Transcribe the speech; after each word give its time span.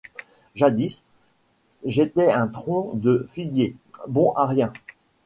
Jadis, 0.55 1.03
j'étais 1.85 2.31
un 2.31 2.47
tronc 2.47 2.93
de 2.95 3.23
figuier, 3.29 3.75
bon 4.07 4.31
à 4.31 4.47
rien. 4.47 4.73